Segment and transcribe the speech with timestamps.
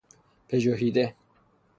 [0.49, 1.13] پژوهیده